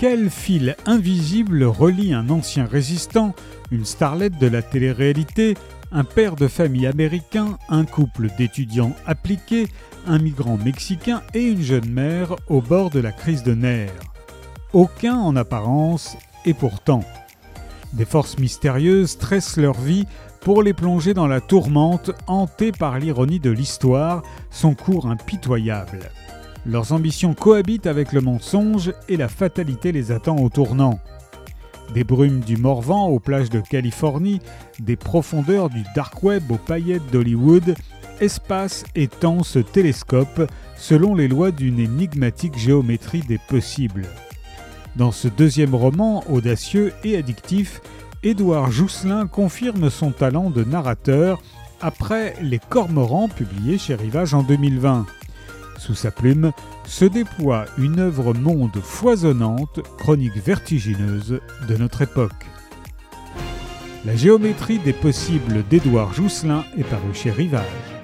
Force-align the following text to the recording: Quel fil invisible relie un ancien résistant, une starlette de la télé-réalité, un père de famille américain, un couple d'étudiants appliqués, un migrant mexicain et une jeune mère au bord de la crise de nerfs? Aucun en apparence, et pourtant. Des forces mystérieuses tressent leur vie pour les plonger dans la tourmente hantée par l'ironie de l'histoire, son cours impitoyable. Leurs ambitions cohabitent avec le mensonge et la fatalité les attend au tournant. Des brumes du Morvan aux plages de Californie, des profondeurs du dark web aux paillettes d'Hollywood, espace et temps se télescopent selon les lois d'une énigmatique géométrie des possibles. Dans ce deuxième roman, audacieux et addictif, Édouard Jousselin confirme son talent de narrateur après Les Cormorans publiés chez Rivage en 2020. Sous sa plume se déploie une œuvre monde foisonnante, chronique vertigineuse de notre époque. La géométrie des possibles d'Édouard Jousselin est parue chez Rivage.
Quel 0.00 0.30
fil 0.30 0.76
invisible 0.86 1.62
relie 1.62 2.14
un 2.14 2.30
ancien 2.30 2.64
résistant, 2.64 3.34
une 3.70 3.84
starlette 3.84 4.38
de 4.38 4.46
la 4.46 4.62
télé-réalité, 4.62 5.58
un 5.92 6.04
père 6.04 6.36
de 6.36 6.48
famille 6.48 6.86
américain, 6.86 7.58
un 7.68 7.84
couple 7.84 8.28
d'étudiants 8.38 8.96
appliqués, 9.04 9.68
un 10.06 10.18
migrant 10.18 10.56
mexicain 10.56 11.20
et 11.34 11.42
une 11.42 11.60
jeune 11.60 11.90
mère 11.90 12.34
au 12.48 12.62
bord 12.62 12.88
de 12.88 12.98
la 12.98 13.12
crise 13.12 13.42
de 13.42 13.52
nerfs? 13.52 13.92
Aucun 14.72 15.16
en 15.16 15.36
apparence, 15.36 16.16
et 16.46 16.54
pourtant. 16.54 17.04
Des 17.92 18.06
forces 18.06 18.38
mystérieuses 18.38 19.18
tressent 19.18 19.58
leur 19.58 19.78
vie 19.78 20.06
pour 20.40 20.62
les 20.62 20.72
plonger 20.72 21.12
dans 21.12 21.26
la 21.26 21.42
tourmente 21.42 22.10
hantée 22.26 22.72
par 22.72 22.98
l'ironie 22.98 23.38
de 23.38 23.50
l'histoire, 23.50 24.22
son 24.50 24.74
cours 24.74 25.08
impitoyable. 25.08 26.08
Leurs 26.66 26.92
ambitions 26.92 27.34
cohabitent 27.34 27.86
avec 27.86 28.12
le 28.12 28.20
mensonge 28.20 28.92
et 29.08 29.16
la 29.16 29.28
fatalité 29.28 29.92
les 29.92 30.12
attend 30.12 30.36
au 30.36 30.48
tournant. 30.48 31.00
Des 31.94 32.04
brumes 32.04 32.40
du 32.40 32.56
Morvan 32.56 33.08
aux 33.08 33.18
plages 33.18 33.50
de 33.50 33.60
Californie, 33.60 34.40
des 34.78 34.96
profondeurs 34.96 35.70
du 35.70 35.82
dark 35.96 36.22
web 36.22 36.50
aux 36.50 36.58
paillettes 36.58 37.10
d'Hollywood, 37.10 37.74
espace 38.20 38.84
et 38.94 39.08
temps 39.08 39.42
se 39.42 39.58
télescopent 39.58 40.48
selon 40.76 41.14
les 41.14 41.28
lois 41.28 41.50
d'une 41.50 41.80
énigmatique 41.80 42.58
géométrie 42.58 43.22
des 43.22 43.38
possibles. 43.48 44.06
Dans 44.96 45.12
ce 45.12 45.28
deuxième 45.28 45.74
roman, 45.74 46.22
audacieux 46.28 46.92
et 47.04 47.16
addictif, 47.16 47.80
Édouard 48.22 48.70
Jousselin 48.70 49.26
confirme 49.26 49.88
son 49.88 50.10
talent 50.10 50.50
de 50.50 50.62
narrateur 50.62 51.40
après 51.80 52.34
Les 52.42 52.58
Cormorans 52.58 53.28
publiés 53.28 53.78
chez 53.78 53.94
Rivage 53.94 54.34
en 54.34 54.42
2020. 54.42 55.06
Sous 55.80 55.94
sa 55.94 56.10
plume 56.10 56.52
se 56.84 57.06
déploie 57.06 57.64
une 57.78 58.00
œuvre 58.00 58.34
monde 58.34 58.78
foisonnante, 58.82 59.80
chronique 59.96 60.36
vertigineuse 60.36 61.40
de 61.66 61.76
notre 61.78 62.02
époque. 62.02 62.46
La 64.04 64.14
géométrie 64.14 64.78
des 64.78 64.92
possibles 64.92 65.64
d'Édouard 65.70 66.12
Jousselin 66.12 66.64
est 66.76 66.84
parue 66.84 67.14
chez 67.14 67.30
Rivage. 67.30 67.99